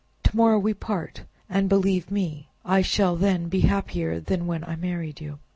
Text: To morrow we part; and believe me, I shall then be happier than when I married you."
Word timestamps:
To 0.23 0.35
morrow 0.35 0.57
we 0.57 0.73
part; 0.73 1.25
and 1.47 1.69
believe 1.69 2.09
me, 2.09 2.49
I 2.65 2.81
shall 2.81 3.15
then 3.15 3.49
be 3.49 3.59
happier 3.59 4.19
than 4.19 4.47
when 4.47 4.63
I 4.63 4.75
married 4.75 5.21
you." 5.21 5.37